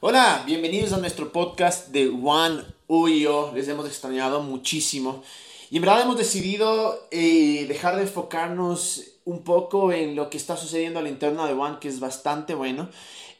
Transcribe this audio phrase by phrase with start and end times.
[0.00, 3.50] Hola, bienvenidos a nuestro podcast de Juan Uyo.
[3.52, 5.24] Les hemos extrañado muchísimo.
[5.70, 10.56] Y en verdad hemos decidido eh, dejar de enfocarnos un poco en lo que está
[10.56, 12.88] sucediendo a la interna de Juan, que es bastante bueno.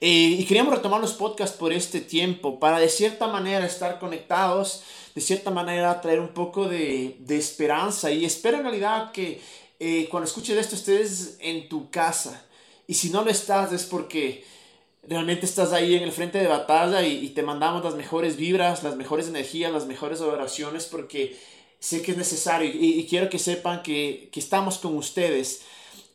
[0.00, 4.82] Eh, y queríamos retomar los podcasts por este tiempo, para de cierta manera estar conectados,
[5.14, 8.10] de cierta manera traer un poco de, de esperanza.
[8.10, 9.40] Y espero en realidad que
[9.78, 12.44] eh, cuando escuches esto estés en tu casa.
[12.88, 14.57] Y si no lo estás es porque
[15.02, 18.96] realmente estás ahí en el frente de batalla y, te mandamos las mejores vibras, las
[18.96, 21.38] mejores energías, las mejores oraciones porque
[21.78, 25.62] sé que es necesario y, quiero que sepan que, que, estamos con ustedes.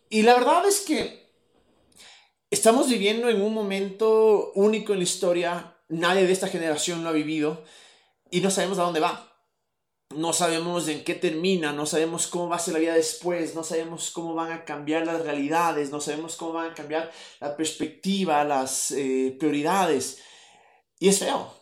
[0.09, 1.29] Y la verdad es que
[2.51, 7.13] estamos viviendo en un momento único en la historia, nadie de esta generación lo ha
[7.13, 7.63] vivido
[8.29, 9.32] y no sabemos a dónde va
[10.23, 13.63] no sabemos en qué termina, no sabemos cómo va a ser la vida después, no
[13.65, 18.45] sabemos cómo van a cambiar las realidades, no sabemos cómo van a cambiar la perspectiva,
[18.45, 20.23] las eh, prioridades.
[20.97, 21.53] Y es feo.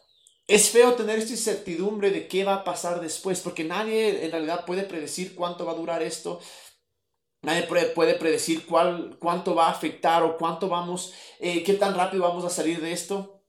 [0.45, 4.63] Es feo tener esta incertidumbre de qué va a pasar después, porque nadie en realidad
[4.67, 6.39] puede predecir cuánto va a durar esto.
[7.41, 12.21] Nadie puede predecir cuál, cuánto va a afectar o cuánto vamos, eh, qué tan rápido
[12.21, 13.40] vamos a salir de esto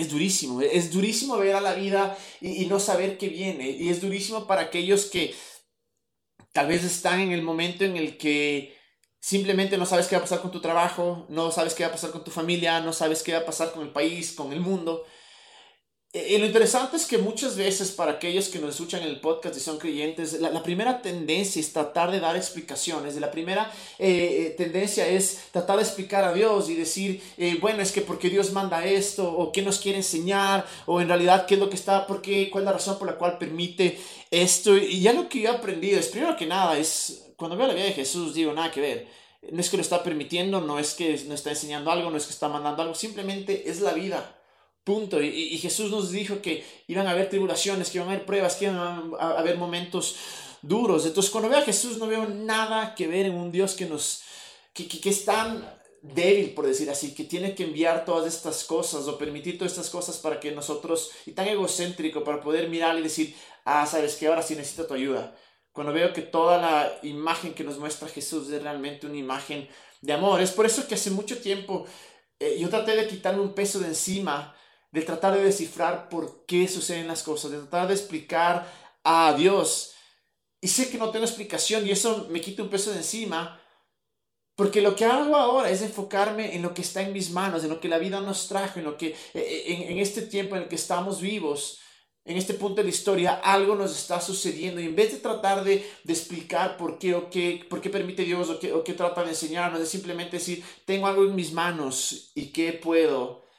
[0.00, 3.70] es durísimo, es durísimo ver a la vida y, no saber qué viene.
[3.70, 5.34] Y es durísimo para aquellos que
[6.52, 8.76] tal vez están en el momento en el que
[9.20, 11.92] simplemente no sabes qué va a pasar con tu trabajo, no sabes qué va a
[11.92, 14.60] pasar con tu familia, no sabes qué va a pasar con el país, con el
[14.60, 15.04] mundo.
[16.12, 19.56] Y lo interesante es que muchas veces para aquellos que nos escuchan en el podcast
[19.56, 23.14] y son creyentes, la, primera tendencia es tratar de dar explicaciones.
[23.20, 27.80] La primera eh, eh, tendencia es tratar de explicar a Dios y decir, eh, bueno,
[27.80, 31.54] es que porque Dios manda esto, o qué nos quiere enseñar, o en realidad qué
[31.54, 33.96] es lo que está, por qué, cuál es la razón por la cual permite
[34.32, 34.76] esto.
[34.76, 37.74] Y ya lo que yo he aprendido es, primero que nada, es cuando veo la
[37.74, 39.06] vida de Jesús, digo, nada que ver.
[39.52, 42.26] No es que lo está permitiendo, no es que no está enseñando algo, no es
[42.26, 44.39] que está mandando algo, simplemente es la vida
[45.22, 48.66] Y, Jesús nos dijo que iban a haber tribulaciones, que iban a haber pruebas, que
[48.66, 48.78] iban
[49.18, 50.16] a, haber momentos
[50.62, 51.06] duros.
[51.06, 54.22] Entonces, cuando veo a Jesús, no veo nada que ver en un Dios que nos.
[54.72, 59.06] que, que, es tan débil, por decir así, que tiene que enviar todas estas cosas
[59.06, 63.02] o permitir todas estas cosas para que nosotros, y tan egocéntrico, para poder mirar y
[63.02, 63.34] decir,
[63.64, 65.36] ah, sabes que ahora sí necesito tu ayuda.
[65.72, 69.68] Cuando veo que toda la imagen que nos muestra Jesús es realmente una imagen
[70.00, 70.40] de amor.
[70.40, 71.86] Es por eso que hace mucho tiempo
[72.40, 74.56] eh, yo traté de quitarme un peso de encima
[74.92, 78.70] de tratar de descifrar por qué suceden las cosas, de tratar de explicar
[79.04, 79.94] a Dios.
[80.60, 83.60] Y sé que no tengo explicación y eso me quita un peso de encima,
[84.56, 87.70] porque lo que hago ahora es enfocarme en lo que está en mis manos, en
[87.70, 90.64] lo que la vida nos trajo, en lo que eh, eh, en, este tiempo en
[90.64, 91.78] el que estamos vivos,
[92.26, 94.80] en este punto de la historia, algo nos está sucediendo.
[94.80, 98.50] Y en vez de tratar de, explicar por qué o qué, por qué permite Dios
[98.50, 102.32] o qué, o qué trata de enseñarnos, es simplemente decir, tengo algo en mis manos
[102.34, 103.49] y qué puedo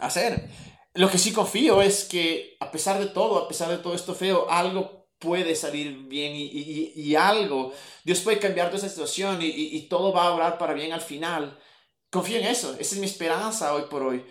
[0.00, 0.48] hacer.
[0.94, 4.14] Lo que sí confío es que a pesar de todo, a pesar de todo esto
[4.14, 7.72] feo, algo puede salir bien y, y, y algo,
[8.04, 11.00] Dios puede cambiar toda esa situación y, y, todo va a obrar para bien al
[11.00, 11.58] final.
[12.10, 14.24] Confío en eso, esa es mi esperanza hoy por hoy.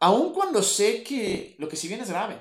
[0.00, 2.38] Aun cuando sé que lo que si viene es grave.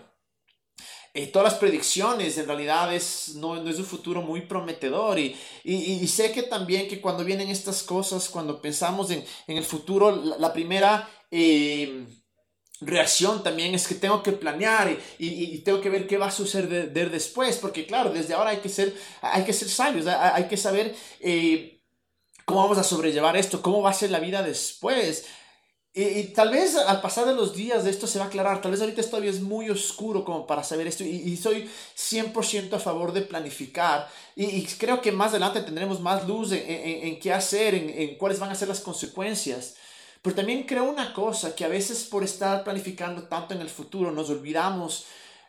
[1.14, 5.36] Eh, todas las predicciones en realidad es, no, no es un futuro muy prometedor y,
[5.64, 10.12] y, sé que también que cuando vienen estas cosas, cuando pensamos en, en el futuro,
[10.12, 11.10] la, primera...
[11.32, 12.06] Eh,
[12.82, 16.32] reacción también es que tengo que planear y, y, tengo que ver qué va a
[16.32, 20.58] suceder después, porque claro, desde ahora hay que ser, hay que ser sabios, hay, que
[20.58, 21.82] saber eh,
[22.46, 25.26] cómo vamos a sobrellevar esto, cómo va a ser la vida después.
[25.94, 28.70] Y, tal vez al pasar de los días de esto se va a aclarar, tal
[28.70, 31.68] vez ahorita todavía es muy oscuro como para saber esto y, soy
[31.98, 37.20] 100% a favor de planificar y, creo que más adelante tendremos más luz en, en,
[37.20, 39.74] qué hacer, en, en cuáles van a ser las consecuencias.
[40.22, 44.12] Pero también creo una cosa, que a veces por estar planificando tanto en el futuro
[44.12, 45.06] nos olvidamos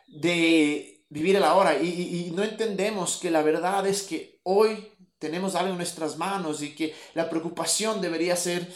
[0.07, 5.71] de vivir el ahora y, no entendemos que la verdad es que hoy tenemos algo
[5.71, 8.71] en nuestras manos y que la preocupación debería ser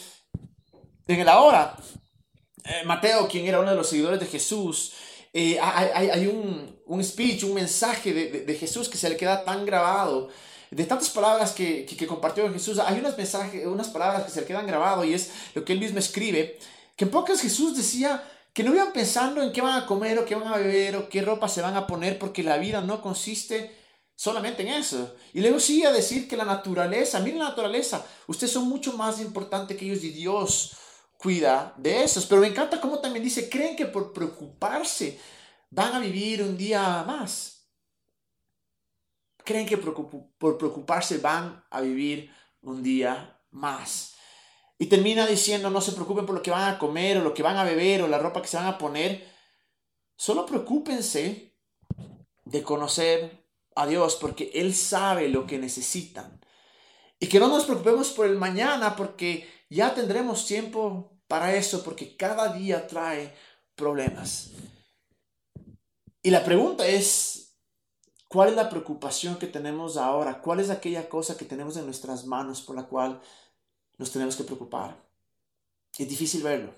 [1.06, 1.76] en el ahora.
[2.64, 4.92] Eh, Mateo, quien era uno de los seguidores de Jesús,
[5.32, 9.66] eh, hay, un, un, speech, un mensaje de, de, Jesús que se le queda tan
[9.66, 10.28] grabado
[10.70, 14.66] de tantas palabras que, que, compartió Jesús, hay unas, mensajes, unas palabras que se quedan
[14.66, 16.58] grabadas y es lo que él mismo escribe,
[16.96, 18.22] que en pocas Jesús decía
[18.52, 21.08] que no iban pensando en qué van a comer o qué van a beber o
[21.08, 23.74] qué ropa se van a poner porque la vida no consiste
[24.14, 25.14] solamente en eso.
[25.32, 29.20] Y luego sigue a decir que la naturaleza, miren la naturaleza, ustedes son mucho más
[29.20, 30.76] importantes que ellos y Dios
[31.18, 32.26] cuida de esos.
[32.26, 35.18] Pero me encanta cómo también dice, creen que por preocuparse
[35.70, 37.53] van a vivir un día más
[39.44, 42.30] creen que por preocuparse van a vivir
[42.62, 44.14] un día más.
[44.78, 47.42] Y termina diciendo, no se preocupen por lo que van a comer o lo que
[47.42, 49.26] van a beber o la ropa que se van a poner.
[50.16, 51.54] Solo preocúpense
[52.44, 53.44] de conocer
[53.76, 56.40] a Dios porque Él sabe lo que necesitan.
[57.20, 62.16] Y que no nos preocupemos por el mañana porque ya tendremos tiempo para eso porque
[62.16, 63.34] cada día trae
[63.74, 64.50] problemas.
[66.22, 67.43] Y la pregunta es,
[68.34, 70.42] ¿cuál es la preocupación que tenemos ahora?
[70.42, 73.20] ¿Cuál es aquella cosa que tenemos en nuestras manos por la cual
[73.96, 74.96] nos tenemos que preocupar?
[75.96, 76.74] Es difícil verlo.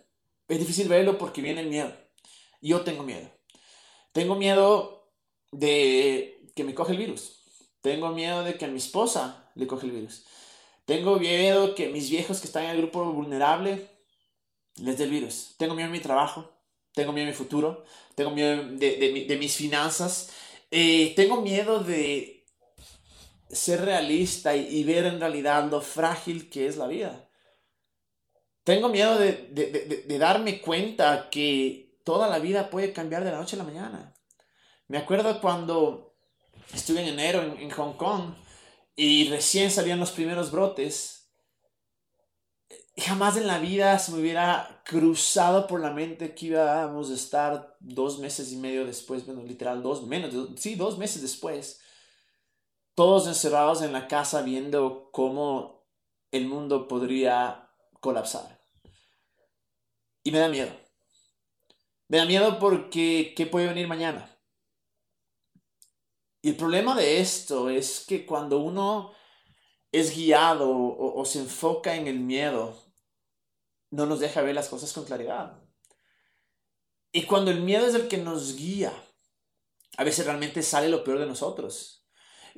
[0.49, 1.91] Es difícil verlo porque viene el miedo.
[2.61, 3.31] Yo tengo miedo.
[4.12, 5.08] Tengo miedo
[5.50, 7.41] de que me coge el virus.
[7.81, 10.26] Tengo miedo de que a mi esposa le coge el virus.
[10.85, 13.88] Tengo miedo que mis viejos que están en el grupo vulnerable
[14.75, 15.55] les dé el virus.
[15.56, 16.52] Tengo miedo en mi trabajo.
[16.93, 17.82] Tengo miedo en mi futuro.
[18.14, 20.31] Tengo miedo de, mis finanzas.
[20.70, 22.44] Eh, tengo miedo de
[23.48, 27.28] ser realista y, ver en realidad lo frágil que es la vida.
[28.64, 33.58] Tengo miedo de, darme cuenta que toda la vida puede cambiar de la noche a
[33.58, 34.14] la mañana.
[34.88, 36.16] Me acuerdo cuando
[36.74, 38.34] estuve en enero en, Hong Kong
[38.96, 41.15] y recién salían los primeros brotes.
[42.98, 47.76] Jamás en la vida se me hubiera cruzado por la mente que íbamos a estar
[47.78, 51.81] dos meses y medio después, literal, dos, menos, sí, dos meses después,
[52.94, 55.87] todos encerrados en la casa viendo cómo
[56.31, 57.70] el mundo podría
[58.00, 58.58] colapsar.
[60.25, 60.72] Y me da miedo.
[62.08, 64.37] Me da miedo porque ¿qué puede venir mañana?
[66.40, 69.12] Y el problema de esto es que cuando uno
[69.90, 72.86] es guiado o, se enfoca en el miedo,
[73.91, 75.61] no nos deja ver las cosas con claridad.
[77.12, 78.93] Y cuando el miedo es el que nos guía,
[79.97, 81.97] a veces realmente sale lo peor de nosotros.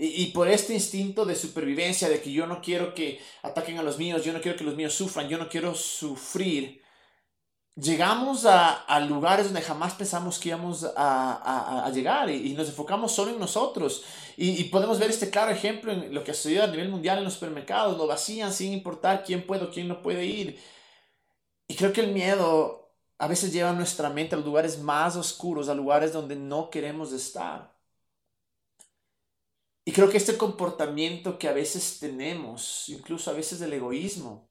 [0.01, 3.99] Y, por este instinto de supervivencia, de que yo no quiero que ataquen a los
[3.99, 6.81] míos, yo no quiero que los míos sufran, yo no quiero sufrir,
[7.75, 13.41] llegamos a, lugares donde jamás pensamos que íbamos a, llegar y, nos enfocamos solo en
[13.41, 14.05] nosotros.
[14.37, 17.25] Y, podemos ver este claro ejemplo en lo que ha sucedido a nivel mundial en
[17.25, 20.61] los supermercados, lo vacían sin importar quién puede o quién no puede ir.
[21.69, 25.75] Y creo que el miedo a veces lleva nuestra mente a lugares más oscuros, a
[25.75, 27.76] lugares donde no queremos estar.
[29.85, 34.50] Y creo que este comportamiento que a veces tenemos, incluso a veces del egoísmo,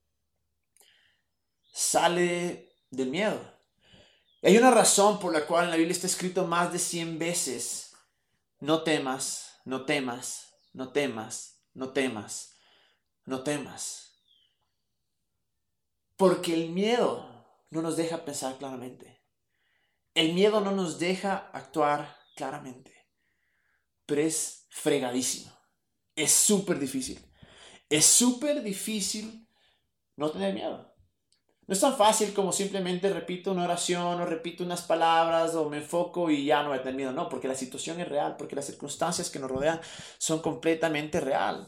[1.72, 3.40] sale del miedo.
[4.42, 7.94] hay una razón por la cual en la Biblia está escrito más de 100 veces,
[8.60, 12.56] no temas, no temas, no temas, no temas,
[13.26, 14.07] no temas.
[16.18, 17.28] Porque el miedo
[17.70, 19.24] no nos deja pensar claramente.
[20.16, 23.08] El miedo no nos deja actuar claramente.
[24.08, 25.52] Pero es fregadísimo.
[26.16, 27.24] Es súper difícil.
[27.90, 29.48] Es súper difícil
[30.16, 30.92] no tener miedo.
[31.68, 35.78] No es tan fácil como simplemente repito una oración o repito unas palabras o me
[35.78, 37.12] enfoco y ya no voy a tener miedo.
[37.12, 39.82] No, porque la situación es real, porque las circunstancias que nos rodean
[40.18, 41.68] son completamente real.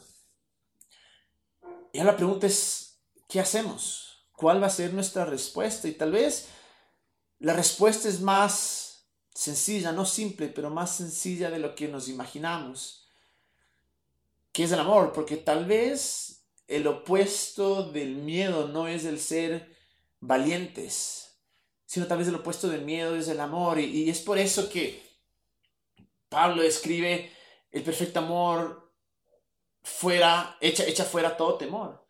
[1.91, 4.08] Y ahora la pregunta es, ¿qué hacemos?
[4.39, 5.89] ¿Cuál va a ser nuestra respuesta?
[5.89, 6.47] Y tal vez
[7.39, 13.05] la respuesta es más sencilla, no simple, pero más sencilla de lo que nos imaginamos,
[14.53, 19.75] que es el amor, porque tal vez el opuesto del miedo no es el ser
[20.21, 21.37] valientes,
[21.85, 23.77] sino tal vez el opuesto del miedo es el amor.
[23.77, 25.03] Y, es por eso que
[26.29, 27.29] Pablo escribe
[27.71, 28.89] el perfecto amor
[29.83, 32.07] fuera, echa, echa fuera todo temor.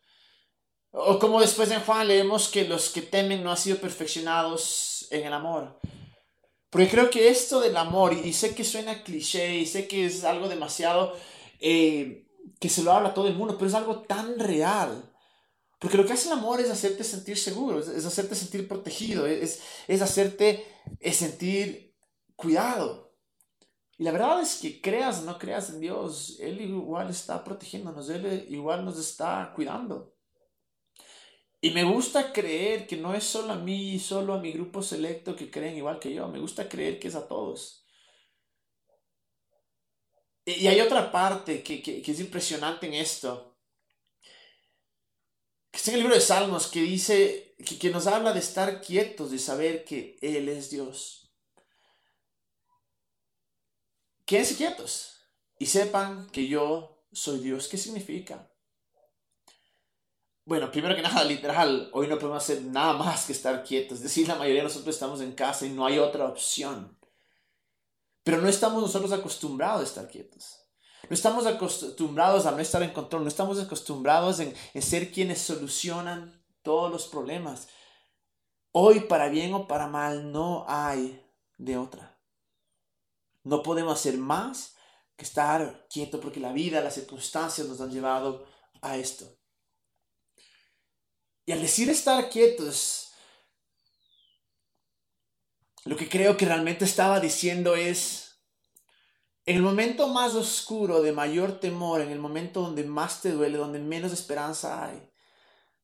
[0.92, 5.26] O como después en Juan leemos que los que temen no han sido perfeccionados en
[5.26, 5.78] el amor.
[6.68, 10.24] Porque creo que esto del amor, y sé que suena cliché, y sé que es
[10.24, 11.16] algo demasiado
[11.58, 12.26] eh,
[12.60, 15.10] que se lo habla todo el mundo, pero es algo tan real.
[15.78, 19.62] Porque lo que hace el amor es hacerte sentir seguro, es, hacerte sentir protegido, es,
[19.88, 20.66] es hacerte
[21.12, 21.96] sentir
[22.36, 23.14] cuidado.
[23.96, 28.08] Y la verdad es que creas o no creas en Dios, Él igual está protegiéndonos,
[28.10, 30.14] Él igual nos está cuidando.
[31.60, 35.36] Y me gusta creer que no es solo a mí, solo a mi grupo selecto
[35.36, 37.84] que creen igual que yo, me gusta creer que es a todos.
[40.46, 43.50] Y hay otra parte que, que, que es impresionante en esto
[45.70, 49.30] que está en el libro de Salmos, que dice, que, nos habla de estar quietos,
[49.30, 51.32] de saber que Él es Dios.
[54.26, 55.20] Quédense quietos
[55.58, 57.68] y sepan que yo soy Dios.
[57.68, 58.49] ¿Qué significa?
[60.50, 63.98] Bueno, primero que nada, literal, hoy no podemos hacer nada más que estar quietos.
[63.98, 66.98] Es decir, la mayoría de nosotros estamos en casa y no hay otra opción.
[68.24, 70.58] Pero no estamos nosotros acostumbrados a estar quietos.
[71.08, 76.44] No estamos acostumbrados a no estar en control, no estamos acostumbrados en, ser quienes solucionan
[76.62, 77.68] todos los problemas.
[78.72, 81.24] Hoy, para bien o para mal, no hay
[81.58, 82.18] de otra.
[83.44, 84.74] No podemos hacer más
[85.14, 88.46] que estar quieto porque la vida, las circunstancias nos han llevado
[88.82, 89.39] a esto.
[91.50, 93.10] Y al decir estar quietos,
[95.84, 98.40] lo que creo que realmente estaba diciendo es,
[99.46, 103.58] en el momento más oscuro, de mayor temor, en el momento donde más te duele,
[103.58, 105.10] donde menos esperanza hay,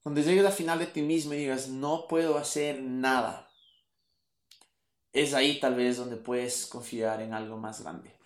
[0.04, 3.50] donde llegues al final de ti mismo y digas, no puedo hacer nada,
[5.12, 8.16] es ahí tal vez donde puedes confiar en algo más grande.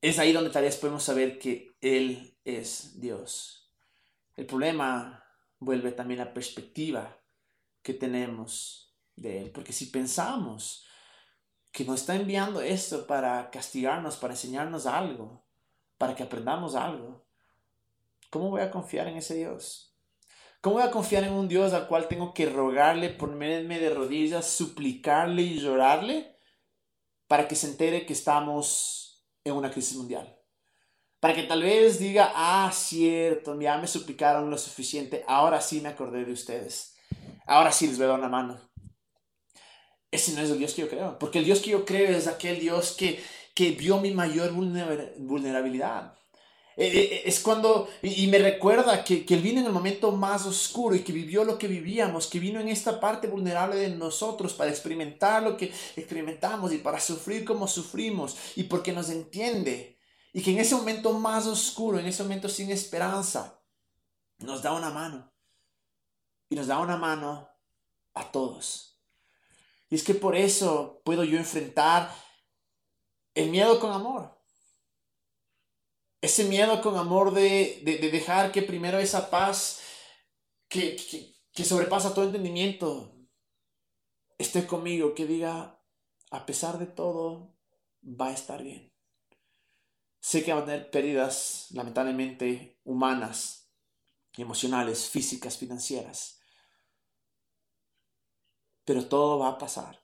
[0.00, 3.70] Es ahí donde tal vez podemos saber que Él es Dios.
[4.36, 5.21] El problema
[5.64, 7.18] vuelve también la perspectiva
[7.82, 9.50] que tenemos de Él.
[9.50, 10.86] Porque si pensamos
[11.70, 15.44] que nos está enviando esto para castigarnos, para enseñarnos algo,
[15.98, 17.24] para que aprendamos algo,
[18.30, 19.96] ¿cómo voy a confiar en ese Dios?
[20.60, 24.46] ¿Cómo voy a confiar en un Dios al cual tengo que rogarle, ponerme de rodillas,
[24.46, 26.36] suplicarle y llorarle
[27.26, 30.41] para que se entere que estamos en una crisis mundial?
[31.22, 35.90] Para que tal vez diga, ah, cierto, ya me suplicaron lo suficiente, ahora sí me
[35.90, 36.96] acordé de ustedes,
[37.46, 38.60] ahora sí les voy a dar una mano.
[40.10, 42.26] Ese no es el Dios que yo creo, porque el Dios que yo creo es
[42.26, 43.22] aquel Dios que,
[43.54, 46.12] que vio mi mayor vulnerabilidad
[46.76, 50.10] eh, eh, eh, es cuando, y, me recuerda que, que Él vino en el momento
[50.10, 53.90] más oscuro y que vivió lo que vivíamos, que vino en esta parte vulnerable de
[53.90, 60.01] nosotros para experimentar lo que experimentamos y para sufrir como sufrimos y porque nos entiende.
[60.32, 63.62] Y que en ese momento más oscuro, en ese momento sin esperanza,
[64.38, 65.32] nos da una mano.
[66.48, 67.48] Y nos da una mano
[68.14, 69.00] a todos.
[69.90, 72.14] Y es que por eso puedo yo enfrentar
[73.34, 74.42] el miedo con amor
[76.22, 79.80] ese miedo con amor de, dejar que primero esa paz
[80.68, 80.96] que,
[81.52, 83.12] que, sobrepasa todo entendimiento
[84.38, 85.80] esté conmigo, que diga,
[86.30, 87.56] a pesar de todo,
[88.02, 88.91] va a estar bien.
[90.22, 93.68] Sé que va a tener pérdidas, lamentablemente, humanas,
[94.36, 96.40] emocionales, físicas, financieras.
[98.84, 100.00] Pero todo va a pasar.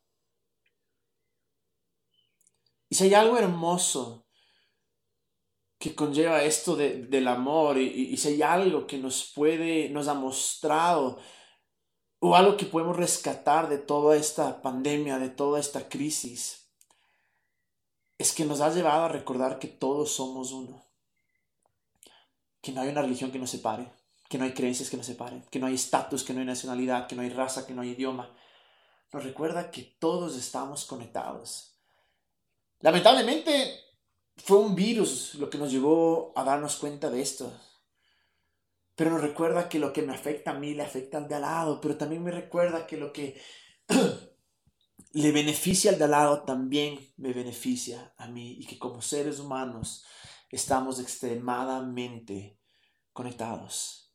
[2.88, 4.26] Y si hay algo hermoso
[5.78, 10.14] que conlleva esto de, del amor y, si hay algo que nos puede, nos ha
[10.14, 11.20] mostrado
[12.18, 16.67] o algo que podemos rescatar de toda esta pandemia, de toda esta crisis,
[18.18, 20.84] es que nos ha llevado a recordar que todos somos uno,
[22.60, 23.90] que no hay una religión que nos separe,
[24.28, 27.06] que no hay creencias que nos separen, que no hay estatus, que no hay nacionalidad,
[27.06, 28.30] que no hay raza, que no hay idioma.
[29.12, 31.78] Nos recuerda que todos estamos conectados.
[32.80, 33.80] Lamentablemente,
[34.36, 37.52] fue un virus lo que nos llevó a darnos cuenta de esto.
[38.94, 41.42] Pero nos recuerda que lo que me afecta a mí le afecta al de al
[41.42, 43.40] lado, pero también me recuerda que lo que
[45.12, 49.38] le beneficia al de al lado también me beneficia a mí y que como seres
[49.38, 50.04] humanos
[50.50, 52.58] estamos extremadamente
[53.12, 54.14] conectados.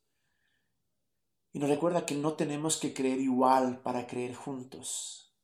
[1.51, 5.35] Y nos recuerda que no tenemos que creer igual para creer juntos.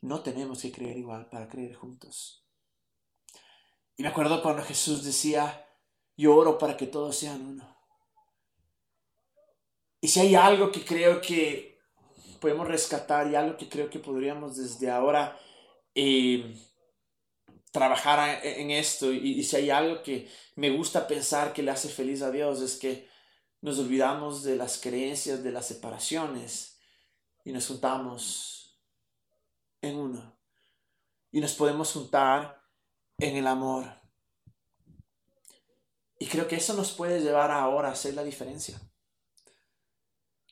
[0.00, 2.44] No tenemos que creer igual para creer juntos.
[3.96, 5.66] Y me acuerdo cuando Jesús decía,
[6.16, 7.76] yo oro para que todos sean uno.
[10.00, 11.77] Y si hay algo que creo que
[12.40, 15.38] podemos rescatar y algo que creo que podríamos desde ahora
[15.94, 16.54] eh,
[17.70, 22.22] trabajar en esto, y, si hay algo que me gusta pensar que le hace feliz
[22.22, 23.08] a Dios, es que
[23.60, 26.80] nos olvidamos de las creencias, de las separaciones,
[27.44, 28.80] y nos juntamos
[29.80, 30.38] en uno.
[31.30, 32.60] Y nos podemos juntar
[33.18, 33.86] en el amor.
[36.18, 38.80] Y creo que eso nos puede llevar ahora a hacer la diferencia.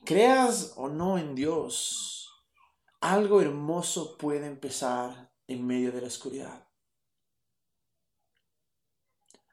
[0.07, 2.31] Creas o no en Dios,
[3.01, 6.65] algo hermoso puede empezar en medio de la oscuridad.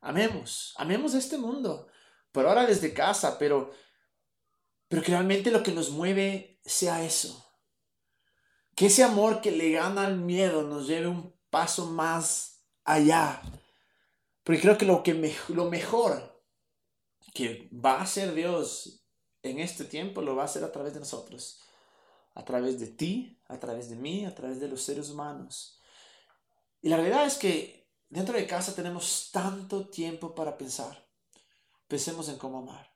[0.00, 1.88] Amemos, amemos este mundo,
[2.30, 3.73] por ahora desde casa, pero,
[4.87, 7.44] pero que realmente lo que nos mueve sea eso.
[8.76, 13.42] Que ese amor que le gana al miedo nos lleve un paso más allá.
[14.44, 16.44] Porque creo que lo, que lo mejor
[17.34, 19.03] que va a hacer Dios
[19.45, 21.61] en este tiempo lo va a hacer a través de nosotros.
[22.35, 25.79] A través de ti, a través de mí, a través de los seres humanos.
[26.83, 31.07] Y la realidad es que dentro de casa tenemos tanto tiempo para pensar.
[31.87, 32.93] Pensemos en cómo amar.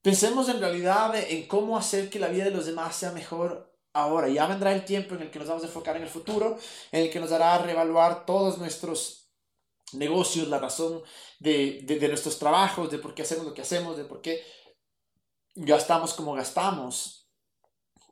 [0.00, 4.28] Pensemos en realidad en cómo hacer que la vida de los demás sea mejor ahora.
[4.28, 6.58] Ya vendrá el tiempo en el que nos vamos a enfocar en el futuro,
[6.92, 9.30] en el que nos hará reevaluar todos nuestros
[9.92, 11.02] negocios, la razón
[11.38, 14.44] de, de, nuestros trabajos, de por qué hacemos lo que hacemos, de por qué
[15.56, 17.28] gastamos como gastamos.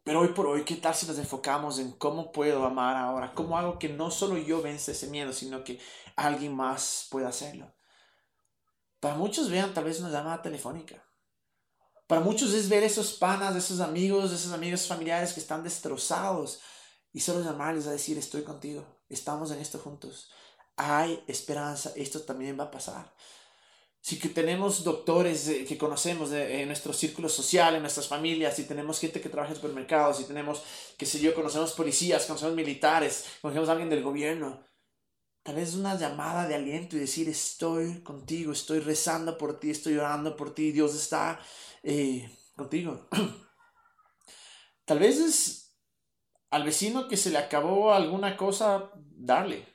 [0.03, 3.33] Pero hoy por hoy, ¿qué tal si nos enfocamos en cómo puedo amar ahora?
[3.33, 5.81] ¿Cómo hago que no solo yo vence ese miedo, sino que
[6.17, 7.75] alguien más pueda hacerlo?
[9.01, 11.03] Para muchos vean tal vez una llamada telefónica.
[12.07, 16.61] Para muchos es ver esos panas, esos amigos, esos amigos familiares que están destrozados
[17.13, 20.31] y solo llamarles a decir estoy contigo, estamos en esto juntos.
[20.77, 23.15] Hay esperanza, esto también va a pasar.
[24.05, 28.65] Si que tenemos doctores eh, que conocemos en nuestro círculo social, en nuestras familias, si
[28.65, 30.63] tenemos gente que trabaja en supermercados, si tenemos,
[30.99, 34.63] qué sé yo, conocemos policías, conocemos militares, conocemos a alguien del gobierno,
[35.43, 39.97] tal vez una llamada de aliento y decir estoy contigo, estoy rezando por ti, estoy
[39.97, 41.41] orando por ti, Dios está
[41.83, 43.09] eh, contigo.
[44.85, 45.79] tal vez es
[46.51, 49.67] al vecino que se le acabó alguna cosa, darle.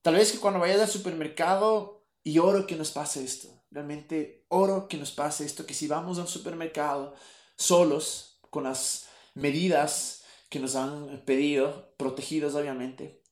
[0.00, 1.93] Tal vez que cuando vayas al supermercado
[2.24, 3.64] y oro que nos pase esto.
[3.70, 7.14] Realmente oro que nos pase esto, que si vamos a un supermercado
[7.56, 13.22] solos, con las medidas que nos han pedido, protegidos obviamente,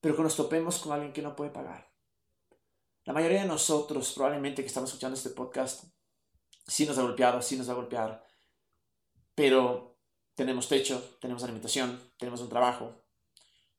[0.00, 1.88] pero que nos topemos con alguien que no puede pagar.
[3.04, 5.84] La mayoría de nosotros, probablemente que estamos escuchando este podcast,
[6.66, 8.26] sí nos ha golpeado, sí nos va a golpear,
[9.34, 9.98] pero
[10.34, 13.04] tenemos techo, tenemos alimentación, tenemos un trabajo,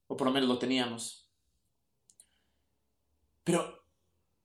[0.08, 1.30] o por lo menos lo teníamos.
[3.44, 3.79] Pero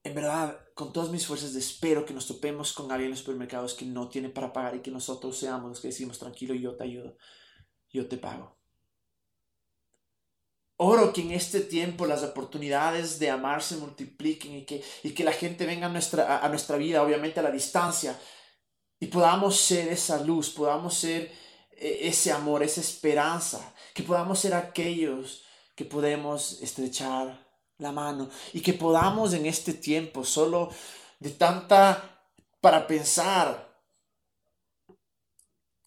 [0.05, 3.73] en verdad, con todas mis fuerzas, espero que nos topemos con alguien en los supermercados
[3.73, 6.85] que no tiene para pagar y que nosotros seamos los que decimos, tranquilo, yo te
[6.85, 7.17] ayudo,
[7.91, 8.55] yo te pago.
[10.77, 15.25] Oro que en este tiempo las oportunidades de amar se multipliquen y que, y que
[15.25, 18.21] la gente venga a nuestra, a nuestra vida, obviamente a la distancia,
[19.01, 21.33] y podamos ser esa luz, podamos ser
[21.73, 25.45] eh, ese amor, esa esperanza, que podamos ser aquellos
[25.75, 27.44] que podemos estrechar
[27.85, 30.71] la mano y que podamos en este tiempo solo
[31.21, 32.21] de tanta
[32.61, 33.75] para pensar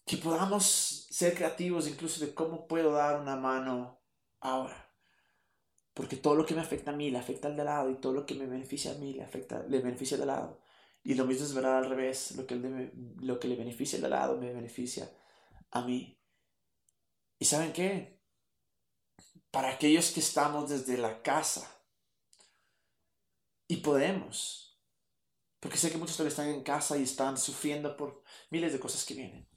[0.06, 4.00] que podamos ser creativos incluso de cómo puedo dar una mano
[4.40, 4.88] ahora.
[5.92, 8.12] Porque todo lo que me afecta a mí le afecta al de lado y todo
[8.12, 10.60] lo que me beneficia a mí le, afecta, le beneficia al de lado.
[11.02, 14.08] Y lo mismo es verdad al revés, lo que, lo que le beneficia al de
[14.08, 15.10] lado me beneficia
[15.70, 16.18] a mí.
[17.38, 18.20] ¿Y saben qué?
[19.50, 21.77] Para aquellos que estamos desde la casa,
[23.68, 24.80] y podemos.
[25.60, 29.04] Porque sé que muchos todavía están en casa y están sufriendo por miles de cosas
[29.04, 29.48] que vienen.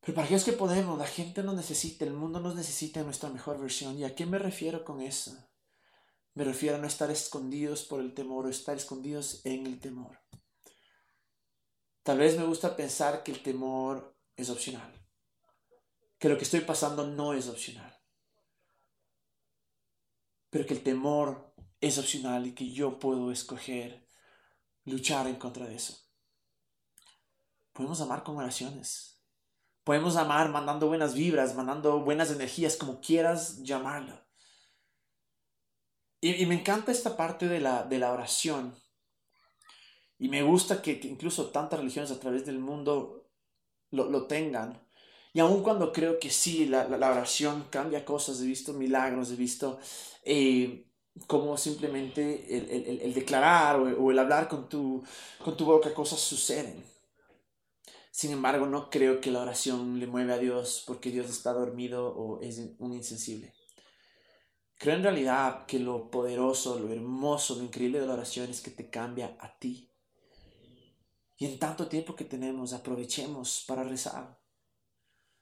[0.00, 3.60] Pero para aquellos que podemos, la gente nos necesita, el mundo nos necesita nuestra mejor
[3.60, 3.98] versión.
[3.98, 5.36] ¿Y a qué me refiero con eso?
[6.34, 10.20] Me refiero a no estar escondidos por el temor o estar escondidos en el temor.
[12.02, 14.92] Tal vez me gusta pensar que el temor es opcional.
[16.18, 18.00] Que lo que estoy pasando no es opcional.
[20.50, 24.06] Pero que el temor es opcional y que yo puedo escoger
[24.84, 25.96] luchar en contra de eso.
[27.72, 29.22] Podemos amar con oraciones.
[29.84, 34.26] Podemos amar mandando buenas vibras, mandando buenas energías, como quieras llamarlo.
[36.20, 38.74] Y, me encanta esta parte de la, de la oración.
[40.18, 43.28] Y me gusta que, incluso tantas religiones a través del mundo
[43.90, 44.82] lo, lo tengan.
[45.32, 49.36] Y aun cuando creo que sí, la, la, oración cambia cosas, he visto milagros, he
[49.36, 49.78] visto
[50.24, 50.90] eh,
[51.26, 55.02] como simplemente el, declarar o, el hablar con tu,
[55.42, 56.84] con tu boca cosas suceden.
[58.10, 62.08] Sin embargo, no creo que la oración le mueve a Dios porque Dios está dormido
[62.08, 63.54] o es un insensible.
[64.78, 68.70] Creo en realidad que lo poderoso, lo hermoso, lo increíble de la oración es que
[68.70, 69.90] te cambia a ti.
[71.38, 74.38] Y en tanto tiempo que tenemos, aprovechemos para rezar.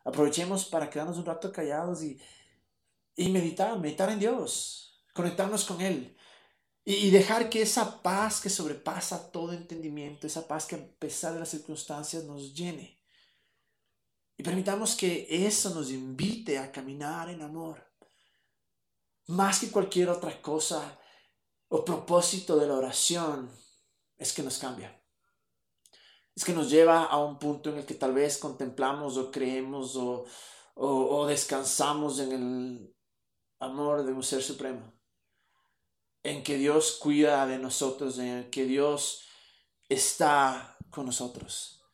[0.05, 2.21] Aprovechemos para quedarnos un rato callados y,
[3.17, 4.84] y meditar, meditar en Dios
[5.15, 6.15] conectarnos con Él
[6.85, 11.41] y dejar que esa paz que sobrepasa todo entendimiento, esa paz que a pesar de
[11.41, 13.01] las circunstancias nos llene.
[14.37, 17.91] Y permitamos que eso nos invite a caminar en amor.
[19.29, 21.01] Más que cualquier otra cosa
[21.69, 23.51] o propósito de la oración,
[24.19, 25.01] es que nos cambia.
[26.35, 29.97] Es que nos lleva a un punto en el que tal vez contemplamos o creemos
[29.97, 30.27] o,
[30.75, 32.97] o descansamos en el
[33.61, 34.95] amor de un ser supremo
[36.25, 39.27] en que Dios cuida de nosotros, en que Dios
[39.89, 41.85] está con nosotros.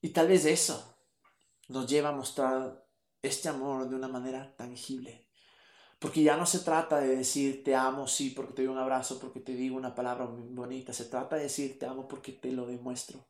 [0.00, 0.96] Y tal vez eso
[1.68, 2.86] nos lleva a mostrar
[3.22, 5.28] este amor de una manera tangible.
[5.98, 9.20] Porque ya no se trata de decir te amo, sí, porque te doy un abrazo,
[9.20, 10.92] porque te digo una palabra bonita.
[10.92, 13.26] Se trata de decir te amo porque te lo demuestro.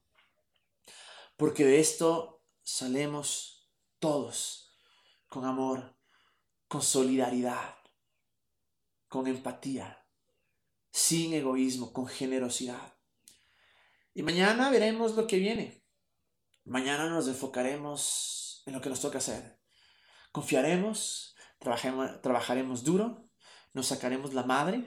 [1.36, 4.78] Porque de esto salemos todos
[5.28, 5.96] con amor,
[6.68, 7.74] con solidaridad,
[9.08, 10.03] con empatía
[10.94, 12.96] sin egoísmo, con generosidad.
[14.14, 15.84] Y mañana veremos lo que viene.
[16.62, 19.58] Mañana nos enfocaremos en lo que nos toca hacer.
[20.30, 23.28] Confiaremos, trabajaremos duro,
[23.72, 24.86] nos sacaremos la madre,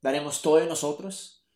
[0.00, 1.46] daremos todo de nosotros,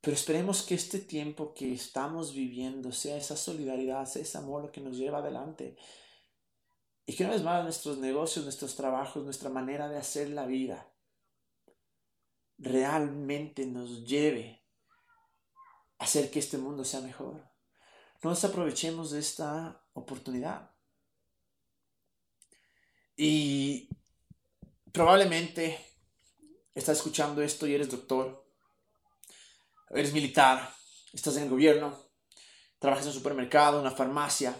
[0.00, 4.72] pero esperemos que este tiempo que estamos viviendo sea esa solidaridad, sea ese amor lo
[4.72, 5.76] que nos lleva adelante.
[7.04, 10.93] Y que una vez más nuestros negocios, nuestros trabajos, nuestra manera de hacer la vida
[12.58, 14.62] realmente nos lleve
[15.98, 17.42] a hacer que este mundo sea mejor.
[18.22, 20.70] No nos aprovechemos de esta oportunidad.
[23.16, 23.88] Y
[24.92, 25.78] probablemente
[26.74, 28.44] estás escuchando esto y eres doctor,
[29.90, 30.74] eres militar,
[31.12, 31.96] estás en el gobierno,
[32.78, 34.56] trabajas en un supermercado, en una farmacia.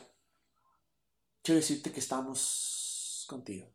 [1.42, 3.74] Quiero decirte que estamos contigo.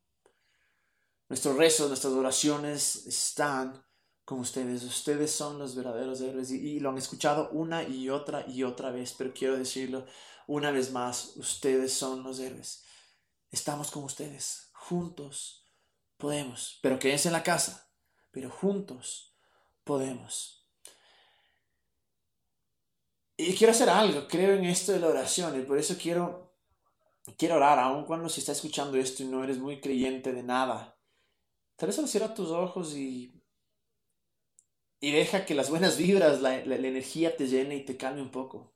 [1.27, 3.85] Nuestros rezos, nuestras oraciones están
[4.29, 4.83] con ustedes.
[4.83, 9.15] Ustedes son los verdaderos héroes y, lo han escuchado una y otra y otra vez,
[9.17, 10.05] pero quiero decirlo
[10.45, 12.85] una vez más, ustedes son los héroes.
[13.49, 15.65] Estamos con ustedes, juntos
[16.17, 17.89] podemos, pero que es en la casa,
[18.29, 19.35] pero juntos
[19.83, 20.63] podemos.
[23.35, 26.53] Y quiero hacer algo, creo en esto de la oración y por eso quiero,
[27.35, 30.95] quiero orar, aun cuando si está escuchando esto y no eres muy creyente de nada.
[31.77, 33.38] Tal vez solo cierra tus ojos y,
[34.99, 38.31] y deja que las buenas vibras, la, la, energía te llene y te calme un
[38.31, 38.73] poco.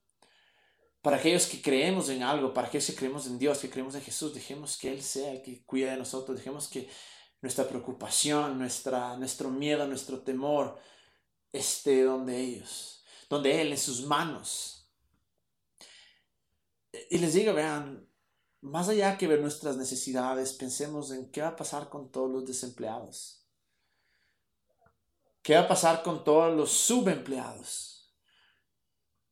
[1.02, 4.02] Para aquellos que creemos en algo, para aquellos que creemos en Dios, que creemos en
[4.02, 6.90] Jesús, dejemos que Él sea el que cuida de nosotros, dejemos que
[7.42, 10.80] nuestra preocupación, nuestra, nuestro miedo, nuestro temor
[11.52, 14.90] esté donde ellos, donde Él, en sus manos.
[17.10, 18.08] Y les digo, vean,
[18.62, 22.46] más allá que ver nuestras necesidades, pensemos en qué va a pasar con todos los
[22.46, 23.43] desempleados.
[25.44, 28.16] ¿Qué va a pasar con todos los subempleados?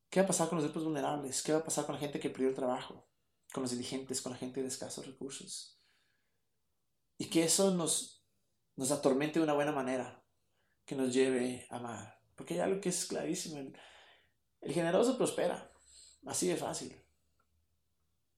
[0.10, 1.41] ¿Qué va a pasar con los grupos vulnerables?
[1.41, 3.08] ¿Qué va a pasar con la gente que perdió el trabajo?
[3.52, 5.82] Con los dirigentes, con la gente de escasos recursos
[7.21, 8.26] y que eso nos,
[8.76, 10.26] nos atormente de una buena manera,
[10.86, 12.19] que nos lleve a amar.
[12.36, 13.78] Porque hay algo que es clarísimo, el,
[14.62, 15.71] el generoso prospera,
[16.26, 17.00] así de fácil.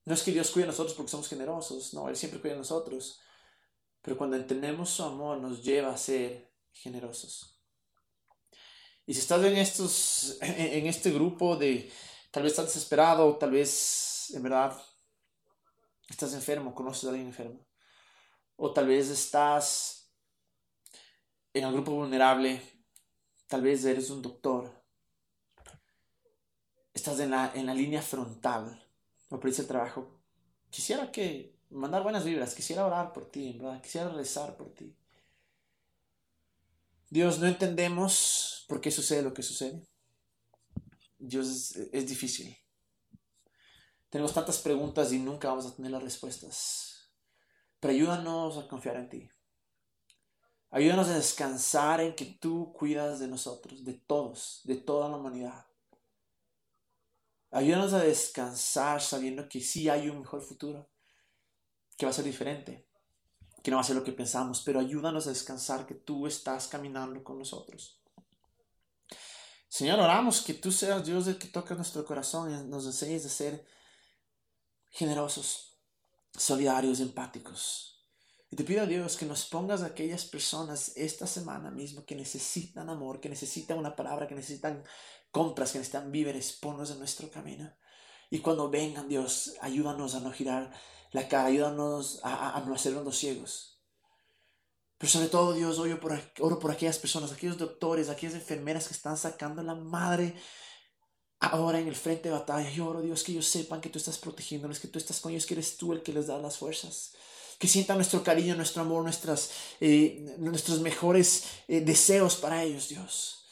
[0.03, 2.57] No es que Dios cuide a nosotros porque somos generosos, no, Él siempre cuida a
[2.57, 3.21] nosotros.
[4.01, 7.53] Pero cuando entendemos su amor nos lleva a ser generosos.
[9.06, 11.92] Y si estás en, estos, en este grupo de
[12.32, 14.82] tal vez estás desesperado, tal vez en verdad
[16.10, 17.60] estás enfermo, conoces a alguien enfermo.
[18.56, 20.10] O tal vez estás
[21.54, 22.62] en el grupo vulnerable,
[23.48, 24.72] tal vez eres un doctor,
[26.94, 28.84] estás en la, en la línea frontal
[29.30, 30.20] o perdiste el trabajo,
[30.70, 34.96] quisiera que mandar buenas vibras, quisiera orar por ti, verdad, quisiera rezar por ti.
[37.13, 39.86] Dios, no entendemos por qué sucede lo que sucede.
[41.19, 42.58] Dios es, difícil.
[44.10, 47.12] Tenemos tantas preguntas y nunca vamos a tener las respuestas.
[47.80, 49.30] Pero ayúdanos a confiar en ti.
[50.71, 55.67] Ayúdanos a descansar en que tú cuidas de nosotros, de todos, de toda la humanidad.
[57.52, 60.89] Ayúdanos a descansar sabiendo que sí hay un mejor futuro,
[61.95, 62.88] que va a ser diferente,
[63.63, 66.67] que no va a ser lo que pensamos, pero ayúdanos a descansar que tú estás
[66.67, 67.97] caminando con nosotros.
[69.69, 73.30] Señor, oramos que tú seas Dios el que toca nuestro corazón y nos enseñes a
[73.30, 73.65] ser
[74.91, 75.80] generosos,
[76.38, 78.06] solidarios, empáticos.
[78.52, 82.15] Y te pido a Dios que nos pongas a aquellas personas esta semana mismo que
[82.15, 84.84] necesitan amor, que necesitan una palabra, que necesitan
[85.32, 87.73] compras, que necesitan víveres, ponlos en nuestro camino.
[88.30, 90.71] Y cuando vengan, Dios, ayúdanos a no girar
[91.13, 93.80] la cara, ayúdanos a, no hacernos ciegos.
[94.97, 98.93] Pero sobre todo, Dios, oro por, oro por aquellas personas, aquellos doctores, aquellas enfermeras que
[98.93, 100.36] están sacando la madre
[101.39, 102.69] ahora en el frente de batalla.
[102.69, 105.45] Yo oro, Dios, que ellos sepan que tú estás protegiéndolos, que tú estás con ellos,
[105.45, 107.13] que eres tú el que les da las fuerzas.
[107.60, 113.42] Que sientan nuestro cariño, nuestro amor, nuestras, eh, nuestros mejores eh, deseos para ellos, Dios.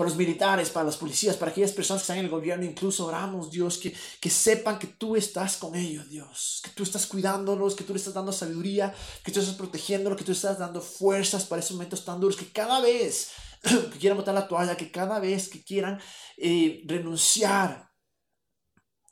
[0.00, 3.04] Para los militares, para las policías, para aquellas personas que están en el gobierno, incluso
[3.04, 6.62] oramos, Dios, que, que sepan que tú estás con ellos, Dios.
[6.64, 10.24] Que tú estás cuidándolos, que tú les estás dando sabiduría, que tú estás protegiéndolos, que
[10.24, 13.32] tú estás dando fuerzas para esos momentos tan duros, que cada vez
[13.62, 16.00] que quieran botar la toalla, que cada vez que quieran
[16.38, 17.90] eh, renunciar,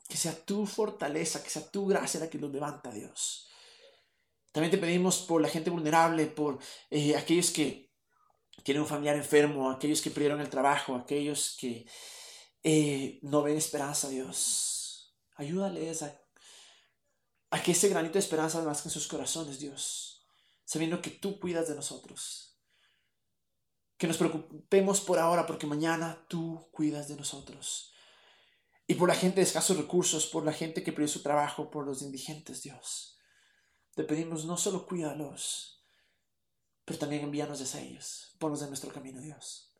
[0.07, 3.47] que sea tu fortaleza, que sea tu gracia la que los levanta, Dios.
[4.51, 6.57] También te pedimos por la gente vulnerable, por
[6.89, 7.88] eh, aquellos que
[8.63, 11.87] tienen un familiar enfermo, aquellos que perdieron el trabajo, aquellos que
[12.63, 15.15] eh, no ven esperanza, Dios.
[15.35, 16.19] Ayúdales a,
[17.63, 20.25] que ese granito de esperanza nazca en sus corazones, Dios,
[20.65, 22.49] sabiendo que tú cuidas de nosotros
[23.99, 27.91] que nos preocupemos por ahora porque mañana tú cuidas de nosotros.
[28.87, 31.85] Y por la gente de escasos recursos, por la gente que perdió su trabajo, por
[31.85, 33.17] los indigentes, Dios.
[33.95, 35.78] Te pedimos no solo cuídalos,
[36.89, 38.33] pero también envíanos a ellos.
[38.39, 39.71] Ponlos en nuestro camino, Dios.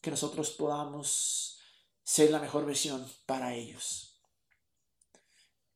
[0.00, 1.60] Que nosotros podamos
[2.02, 4.18] ser la mejor versión para ellos.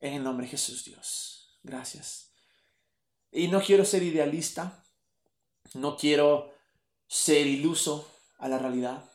[0.01, 1.59] En el nombre de Jesús, Dios.
[1.63, 2.33] Gracias.
[3.31, 4.83] Y no quiero ser idealista.
[5.75, 6.55] No quiero
[7.07, 9.13] ser iluso a la realidad.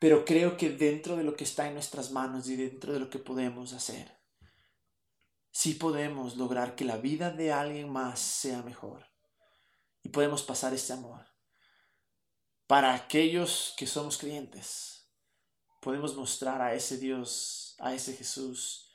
[0.00, 3.08] Pero creo que dentro de lo que está en nuestras manos y dentro de lo
[3.08, 4.18] que podemos hacer,
[5.52, 9.07] sí podemos lograr que la vida de alguien más sea mejor.
[10.02, 11.26] Y podemos pasar ese amor.
[12.66, 15.06] Para aquellos que somos creyentes,
[15.80, 18.88] podemos mostrar a ese Dios, a ese Jesús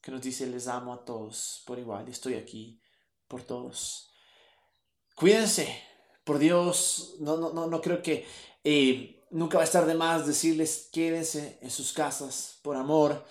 [0.00, 2.80] que nos dice, les amo a todos por igual, estoy aquí
[3.28, 4.10] por todos.
[5.14, 5.82] Cuídense,
[6.24, 8.26] por Dios, no, no, no, no creo que
[8.64, 13.24] eh, nunca va a estar de más decirles, quédense en sus casas por amor,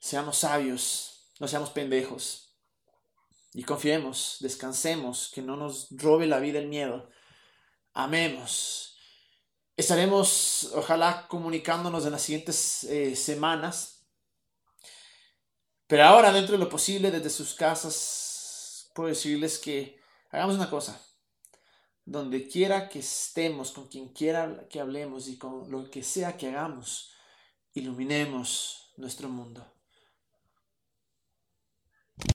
[0.00, 2.43] seamos sabios, no seamos pendejos.
[3.56, 7.08] Y confiemos, descansemos, que no nos robe la vida el miedo.
[7.92, 8.96] Amemos.
[9.76, 14.08] Estaremos, ojalá, comunicándonos en las siguientes eh, semanas.
[15.86, 21.00] Pero ahora, dentro de lo posible, desde sus casas, puedo decirles que hagamos una cosa.
[22.04, 26.48] Donde quiera que estemos, con quien quiera que hablemos y con lo que sea que
[26.48, 27.12] hagamos,
[27.72, 29.73] iluminemos nuestro mundo